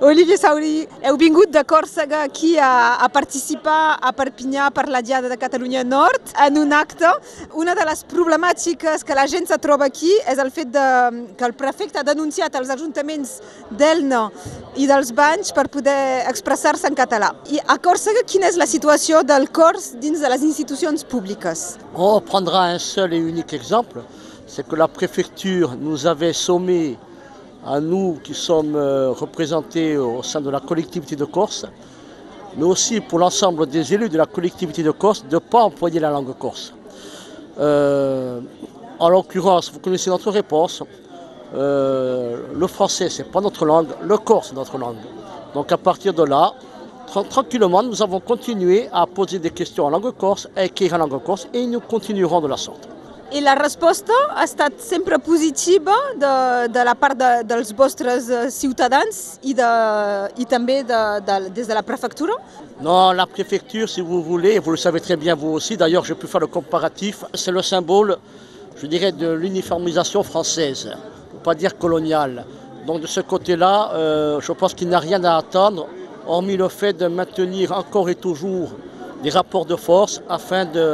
Olivier 0.00 0.36
Sauri, 0.36 0.84
heu 1.08 1.16
vingut 1.16 1.48
de 1.48 1.62
Còrsega 1.64 2.18
aquí 2.26 2.58
a, 2.60 2.98
a 3.00 3.06
participar 3.08 3.96
a 3.96 4.10
Perpinyà 4.12 4.66
per 4.74 4.84
la 4.92 5.00
Diada 5.00 5.30
de 5.32 5.38
Catalunya 5.40 5.84
Nord 5.88 6.34
en 6.44 6.58
un 6.60 6.74
acte. 6.76 7.08
Una 7.56 7.72
de 7.74 7.86
les 7.88 8.02
problemàtiques 8.04 9.04
que 9.06 9.16
la 9.16 9.24
gent 9.26 9.48
se 9.48 9.56
troba 9.62 9.88
aquí 9.88 10.12
és 10.28 10.42
el 10.42 10.50
fet 10.52 10.68
de, 10.74 10.84
que 11.38 11.48
el 11.48 11.56
prefecte 11.56 12.02
ha 12.02 12.04
denunciat 12.04 12.58
als 12.60 12.74
ajuntaments 12.74 13.38
d'Elna 13.70 14.26
i 14.76 14.84
dels 14.90 15.14
Banys 15.16 15.54
per 15.56 15.68
poder 15.72 16.26
expressar-se 16.28 16.90
en 16.90 16.98
català. 16.98 17.32
I 17.48 17.62
a 17.64 17.78
Còrsega, 17.80 18.26
quina 18.28 18.52
és 18.52 18.60
la 18.60 18.68
situació 18.68 19.24
del 19.24 19.48
cors 19.48 19.94
dins 20.02 20.20
de 20.20 20.28
les 20.28 20.44
institucions 20.44 21.08
públiques? 21.08 21.78
On 21.94 22.20
prendra 22.20 22.68
un 22.74 22.78
seul 22.78 23.16
et 23.16 23.24
unique 23.24 23.56
exemple, 23.56 24.04
c'est 24.46 24.68
que 24.68 24.76
la 24.76 24.88
préfecture 24.88 25.74
nous 25.80 26.06
avait 26.06 26.34
sommé 26.34 26.98
à 27.66 27.80
nous 27.80 28.18
qui 28.22 28.34
sommes 28.34 28.76
euh, 28.76 29.10
représentés 29.10 29.96
au 29.96 30.22
sein 30.22 30.40
de 30.40 30.50
la 30.50 30.60
collectivité 30.60 31.16
de 31.16 31.24
Corse, 31.24 31.66
mais 32.56 32.64
aussi 32.64 33.00
pour 33.00 33.18
l'ensemble 33.18 33.66
des 33.66 33.92
élus 33.92 34.08
de 34.08 34.16
la 34.16 34.26
collectivité 34.26 34.82
de 34.82 34.92
Corse, 34.92 35.24
de 35.24 35.34
ne 35.34 35.40
pas 35.40 35.62
employer 35.62 35.98
la 35.98 36.10
langue 36.10 36.32
corse. 36.38 36.72
Euh, 37.58 38.40
en 38.98 39.08
l'occurrence, 39.08 39.72
vous 39.72 39.80
connaissez 39.80 40.10
notre 40.10 40.30
réponse. 40.30 40.82
Euh, 41.54 42.42
le 42.54 42.66
français, 42.66 43.08
c'est 43.08 43.30
pas 43.30 43.40
notre 43.40 43.64
langue, 43.64 43.88
le 44.02 44.16
corse, 44.18 44.48
c'est 44.48 44.54
notre 44.54 44.78
langue. 44.78 44.96
Donc 45.54 45.72
à 45.72 45.76
partir 45.76 46.14
de 46.14 46.22
là, 46.22 46.54
tranquillement, 47.30 47.82
nous 47.82 48.02
avons 48.02 48.20
continué 48.20 48.88
à 48.92 49.06
poser 49.06 49.38
des 49.38 49.50
questions 49.50 49.86
en 49.86 49.90
langue 49.90 50.12
corse, 50.16 50.48
à 50.56 50.64
écrire 50.64 50.94
en 50.94 50.98
langue 50.98 51.22
corse, 51.22 51.48
et 51.52 51.66
nous 51.66 51.80
continuerons 51.80 52.40
de 52.40 52.48
la 52.48 52.56
sorte. 52.56 52.88
I 53.32 53.40
la 53.42 53.56
resposta 53.58 54.14
ha 54.36 54.44
estat 54.46 54.76
sempre 54.78 55.18
positiva 55.18 55.94
de, 56.14 56.82
la 56.86 56.94
part 56.94 57.16
de, 57.18 57.30
dels 57.42 57.72
vostres 57.74 58.28
eh, 58.30 58.50
ciutadans 58.54 59.18
i, 59.42 59.52
de, 59.52 59.70
de, 60.46 61.74
la 61.74 61.82
préfecture 61.82 62.38
Non, 62.80 63.10
la 63.12 63.26
préfecture, 63.26 63.88
si 63.88 64.00
vous 64.00 64.22
voulez, 64.22 64.60
vous 64.60 64.70
le 64.70 64.76
savez 64.76 65.00
très 65.00 65.16
bien 65.16 65.34
vous 65.34 65.48
aussi, 65.48 65.76
d'ailleurs 65.76 66.04
je 66.04 66.14
peux 66.14 66.28
faire 66.28 66.40
le 66.40 66.46
comparatif, 66.46 67.24
c'est 67.34 67.50
le 67.50 67.62
symbole, 67.62 68.16
je 68.76 68.86
dirais, 68.86 69.10
de 69.10 69.32
l'uniformisation 69.32 70.22
française, 70.22 70.94
pour 71.32 71.40
pas 71.40 71.54
dire 71.56 71.76
coloniale. 71.76 72.44
Donc 72.86 73.00
de 73.00 73.08
ce 73.08 73.20
côté-là, 73.20 73.90
euh, 73.94 74.40
je 74.40 74.52
pense 74.52 74.72
qu'il 74.72 74.88
n'y 74.88 74.94
a 74.94 75.00
rien 75.00 75.24
à 75.24 75.36
attendre, 75.36 75.88
hormis 76.28 76.56
le 76.56 76.68
fait 76.68 76.92
de 76.92 77.08
maintenir 77.08 77.72
encore 77.72 78.08
et 78.08 78.14
toujours 78.14 78.70
des 79.26 79.32
rapports 79.32 79.66
de 79.66 79.74
force 79.74 80.22
afin 80.28 80.64
de, 80.64 80.86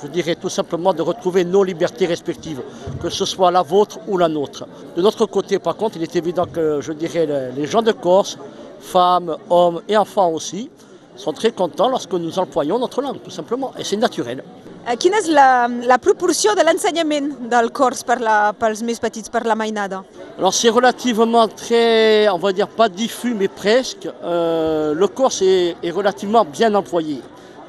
je 0.00 0.06
dirais 0.06 0.36
tout 0.36 0.48
simplement, 0.48 0.92
de 0.94 1.02
retrouver 1.02 1.44
nos 1.44 1.64
libertés 1.64 2.06
respectives, 2.06 2.62
que 3.02 3.10
ce 3.10 3.24
soit 3.24 3.50
la 3.50 3.62
vôtre 3.62 3.98
ou 4.06 4.16
la 4.16 4.28
nôtre. 4.28 4.62
De 4.96 5.02
notre 5.02 5.26
côté, 5.26 5.58
par 5.58 5.74
contre, 5.74 5.96
il 5.96 6.04
est 6.04 6.14
évident 6.14 6.46
que, 6.46 6.80
je 6.80 6.92
dirais, 6.92 7.26
les 7.56 7.66
gens 7.66 7.82
de 7.82 7.90
Corse, 7.90 8.38
femmes, 8.78 9.36
hommes 9.48 9.80
et 9.88 9.96
enfants 9.96 10.30
aussi, 10.30 10.70
sont 11.16 11.32
très 11.32 11.50
contents 11.50 11.88
lorsque 11.88 12.12
nous 12.12 12.38
employons 12.38 12.78
notre 12.78 13.02
langue, 13.02 13.20
tout 13.24 13.32
simplement, 13.40 13.72
et 13.76 13.82
c'est 13.82 13.96
naturel. 13.96 14.44
Eh, 14.88 14.96
Quina 14.96 15.18
és 15.20 15.26
la, 15.28 15.68
la 15.68 15.98
proporció 15.98 16.54
de 16.56 16.62
l'ensenyament 16.64 17.26
del 17.50 17.68
cors 17.70 18.00
per 18.08 18.16
la, 18.24 18.54
pels 18.56 18.80
més 18.86 18.96
petits, 19.02 19.28
per 19.28 19.42
la 19.44 19.54
mainada? 19.54 20.04
Alors 20.38 20.54
c'est 20.54 20.70
relativement 20.70 21.46
très, 21.48 22.30
on 22.30 22.38
va 22.38 22.52
dire 22.52 22.68
pas 22.68 22.88
diffus, 22.88 23.34
mais 23.34 23.48
presque. 23.48 24.08
Euh, 24.08 24.94
le 24.94 25.08
corse 25.08 25.42
est, 25.42 25.76
est 25.82 25.90
relativement 25.90 26.46
bien 26.46 26.74
employé 26.74 27.20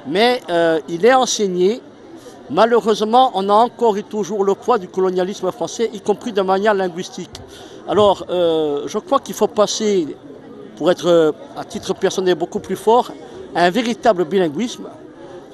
mais 0.07 0.41
euh, 0.49 0.79
il 0.87 1.05
est 1.05 1.13
enseigné. 1.13 1.81
Malheureusement, 2.49 3.31
on 3.33 3.47
a 3.49 3.53
encore 3.53 3.97
et 3.97 4.03
toujours 4.03 4.43
le 4.43 4.55
poids 4.55 4.77
du 4.77 4.87
colonialisme 4.87 5.51
français, 5.51 5.89
y 5.93 6.01
compris 6.01 6.33
de 6.33 6.41
manière 6.41 6.73
linguistique. 6.73 7.29
Alors, 7.87 8.25
euh, 8.29 8.83
je 8.87 8.97
crois 8.97 9.19
qu'il 9.19 9.35
faut 9.35 9.47
passer, 9.47 10.15
pour 10.75 10.91
être 10.91 11.07
euh, 11.07 11.31
à 11.55 11.63
titre 11.63 11.93
personnel 11.93 12.35
beaucoup 12.35 12.59
plus 12.59 12.75
fort, 12.75 13.11
à 13.55 13.63
un 13.65 13.69
véritable 13.69 14.25
bilinguisme, 14.25 14.89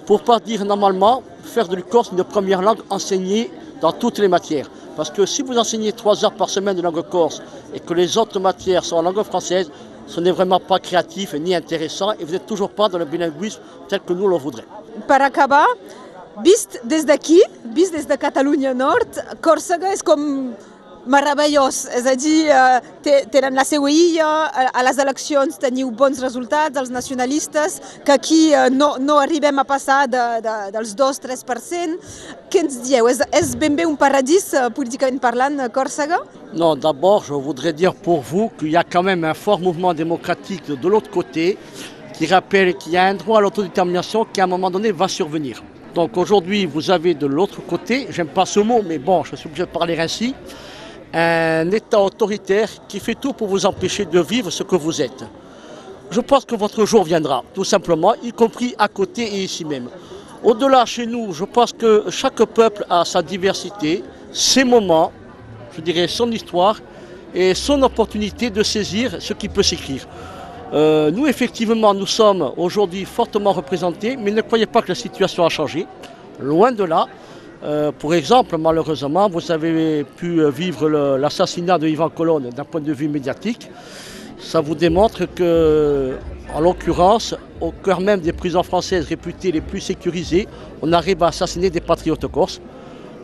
pour 0.06 0.22
pas 0.22 0.40
dire 0.40 0.66
normalement 0.66 1.22
faire 1.44 1.68
de 1.68 1.76
du 1.76 1.84
corse 1.84 2.12
une 2.12 2.24
première 2.24 2.62
langue 2.62 2.80
enseignée 2.90 3.52
dans 3.82 3.92
toutes 3.92 4.20
les 4.20 4.28
matières. 4.28 4.70
Parce 4.96 5.12
que 5.12 5.26
si 5.26 5.44
vous 5.44 5.58
enseignez 5.58 5.92
trois 5.92 6.26
heures 6.26 6.34
par 6.34 6.50
semaine 6.50 6.76
de 6.76 6.82
langue 6.82 7.08
corse 7.08 7.42
et 7.74 7.80
que 7.80 7.94
les 7.94 8.18
autres 8.18 8.40
matières 8.40 8.84
sont 8.84 8.96
en 8.96 9.04
langue 9.04 9.22
française, 9.24 9.70
ce 10.08 10.20
n'est 10.20 10.32
vraiment 10.32 10.60
pas 10.60 10.80
créatif 10.80 11.34
ni 11.34 11.54
intéressant 11.54 12.14
et 12.14 12.24
vous 12.24 12.32
n'êtes 12.32 12.46
toujours 12.46 12.72
pas 12.72 12.90
dans 12.90 12.98
le 12.98 13.06
bilinguisme 13.06 13.62
tel 13.88 14.00
que 14.00 14.14
nous 14.14 14.28
le 14.28 14.38
voudrions. 14.38 14.68
Per 15.08 15.22
acabar, 15.22 15.68
vist 16.44 16.82
des 16.86 17.04
d'aquí, 17.04 17.42
vist 17.74 17.94
des 17.94 18.06
de 18.06 18.16
Catalunya 18.16 18.74
Nord, 18.74 19.20
Còrsega 19.42 19.92
és 19.94 20.04
com 20.04 20.54
meravellós, 21.08 21.86
és 21.96 22.06
a 22.06 22.16
dir, 22.16 22.50
eh, 22.52 23.24
tenen 23.32 23.56
la 23.56 23.64
seva 23.68 23.90
illa, 23.92 24.28
a, 24.48 24.68
a 24.74 24.84
les 24.88 25.00
eleccions 25.02 25.58
teniu 25.62 25.92
bons 25.92 26.20
resultats, 26.24 26.78
els 26.80 26.92
nacionalistes, 26.94 27.80
que 28.06 28.14
aquí 28.16 28.42
eh, 28.54 28.70
no, 28.70 28.96
no 29.00 29.18
arribem 29.20 29.60
a 29.60 29.66
passar 29.68 30.06
de, 30.08 30.24
de, 30.46 30.56
dels 30.76 30.94
2-3%. 30.96 31.98
Què 32.52 32.64
ens 32.66 32.80
dieu? 32.86 33.10
És, 33.12 33.24
és 33.32 33.56
ben 33.60 33.76
bé 33.76 33.88
un 33.88 33.98
paradís, 34.00 34.52
eh, 34.54 34.68
políticament 34.76 35.22
parlant, 35.24 35.60
eh, 35.64 35.70
Còrsega? 35.74 36.22
Non, 36.54 36.76
d'abord, 36.76 37.24
je 37.24 37.34
voudrais 37.34 37.74
dire 37.74 37.94
pour 37.94 38.22
vous 38.22 38.50
qu'il 38.58 38.72
y 38.72 38.78
a 38.78 38.84
quand 38.84 39.04
même 39.04 39.24
un 39.24 39.34
fort 39.34 39.60
mouvement 39.60 39.94
démocratique 39.94 40.72
de 40.72 40.88
l'autre 40.88 41.10
côté 41.10 41.58
qui 42.14 42.26
rappelle 42.26 42.76
qu'il 42.76 42.94
y 42.94 42.98
a 42.98 43.06
un 43.06 43.14
droit 43.14 43.38
à 43.40 43.42
l'autodétermination 43.42 44.26
qui 44.26 44.42
à 44.42 44.46
un 44.46 44.48
moment 44.48 44.72
donné 44.72 44.92
va 44.92 45.08
survenir. 45.08 45.62
Donc 45.94 46.18
aujourd'hui, 46.18 46.66
vous 46.66 46.92
avez 46.92 47.14
de 47.14 47.26
l'autre 47.26 47.62
côté, 47.62 48.08
j'aime 48.10 48.28
pas 48.28 48.46
ce 48.46 48.60
mot, 48.60 48.82
mais 48.86 48.98
bon, 48.98 49.24
je 49.24 49.36
suis 49.36 49.48
obligé 49.48 49.64
de 49.64 49.70
parler 49.70 49.98
ainsi, 50.00 50.36
un 51.14 51.72
État 51.72 52.00
autoritaire 52.00 52.70
qui 52.88 53.00
fait 53.00 53.16
tout 53.16 53.34
pour 53.34 53.48
vous 53.48 53.66
empêcher 53.66 54.06
de 54.06 54.20
vivre 54.20 54.50
ce 54.50 54.64
que 54.64 54.76
vous 54.76 55.02
êtes. 55.02 55.24
Je 56.10 56.22
pense 56.22 56.46
que 56.46 56.56
votre 56.56 56.86
jour 56.86 57.04
viendra, 57.04 57.44
tout 57.54 57.64
simplement, 57.64 58.14
y 58.24 58.32
compris 58.32 58.76
à 58.78 58.88
côté 58.88 59.24
et 59.24 59.44
ici 59.44 59.66
même. 59.66 59.90
Au-delà, 60.44 60.86
chez 60.86 61.06
nous, 61.06 61.34
je 61.34 61.44
pense 61.44 61.74
que 61.74 62.06
chaque 62.10 62.44
peuple 62.46 62.86
a 62.90 63.04
sa 63.04 63.22
diversité, 63.22 64.04
ses 64.32 64.64
moments, 64.64 65.12
je 65.76 65.82
dirais 65.82 66.08
son 66.08 66.32
histoire 66.32 66.80
et 67.34 67.54
son 67.54 67.82
opportunité 67.84 68.50
de 68.50 68.64
saisir 68.64 69.18
ce 69.20 69.34
qui 69.34 69.50
peut 69.50 69.64
s'écrire. 69.64 70.08
Euh, 70.74 71.12
nous, 71.12 71.28
effectivement, 71.28 71.94
nous 71.94 72.06
sommes 72.06 72.52
aujourd'hui 72.58 73.06
fortement 73.06 73.52
représentés, 73.52 74.18
mais 74.18 74.32
ne 74.32 74.42
croyez 74.42 74.66
pas 74.66 74.82
que 74.82 74.90
la 74.90 74.96
situation 74.96 75.46
a 75.46 75.50
changé. 75.50 75.86
Loin 76.40 76.72
de 76.72 76.84
là. 76.84 77.08
Euh, 77.64 77.92
pour 77.92 78.14
exemple, 78.14 78.56
malheureusement, 78.58 79.30
vous 79.30 79.52
avez 79.52 80.04
pu 80.04 80.42
euh, 80.42 80.50
vivre 80.50 80.88
l'assassinat 81.18 81.80
de 81.80 81.88
Yvan 81.88 82.10
Colonne 82.10 82.50
d'un 82.50 82.64
point 82.64 82.82
de 82.82 82.94
vue 82.94 83.08
médiatique. 83.08 83.70
Ça 84.38 84.62
vous 84.62 84.76
démontre 84.76 85.26
que, 85.26 86.16
en 86.54 86.60
l'occurrence, 86.60 87.34
au 87.60 87.72
cœur 87.72 88.00
même 88.00 88.20
des 88.20 88.34
prisons 88.34 88.62
françaises 88.62 89.08
réputées 89.08 89.52
les 89.52 89.62
plus 89.62 89.82
sécurisées, 89.82 90.48
on 90.84 90.94
arrive 90.94 91.24
à 91.24 91.28
assassiner 91.28 91.72
des 91.72 91.82
patriotes 91.82 92.28
corses. 92.28 92.62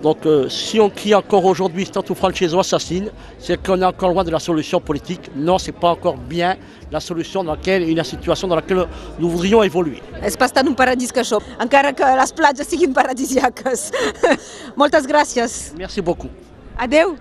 Donc 0.03 0.25
euh, 0.25 0.49
si 0.49 0.81
on 0.81 0.89
crie 0.89 1.15
encore 1.15 1.45
aujourd'hui 1.45 1.85
Stato 1.85 2.13
Francesco 2.13 2.59
assassine, 2.59 3.09
c'est 3.39 3.55
qu'on 3.65 3.81
est 3.81 3.85
encore 3.85 4.09
loin 4.09 4.25
de 4.25 4.31
la 4.31 4.39
solution 4.39 4.81
politique. 4.81 5.31
Non, 5.33 5.57
c'est 5.57 5.71
pas 5.71 5.91
encore 5.91 6.17
bien 6.17 6.57
la 6.91 6.99
solution 6.99 7.41
dans 7.41 7.53
laquelle, 7.53 7.83
et 7.83 7.95
la 7.95 8.03
situation 8.03 8.49
dans 8.49 8.57
laquelle 8.57 8.85
nous 9.17 9.29
voudrions 9.29 9.63
évoluer. 9.63 10.01
És 10.21 10.35
bastant 10.37 10.67
un 10.67 10.73
paradís 10.73 11.11
que 11.11 11.21
això, 11.21 11.39
encara 11.59 11.93
que 11.93 12.03
les 12.03 12.33
platges 12.35 12.67
siguin 12.67 12.93
paradisiaques. 12.93 13.91
Moltes 14.77 15.07
gràcies. 15.07 15.73
Merci 15.77 16.01
beaucoup. 16.01 16.29
Adeu. 16.77 17.15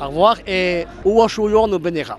Au 0.00 0.06
revoir 0.06 0.36
et 0.46 0.86
Uwashuyon 1.04 1.78
Benera. 1.78 2.16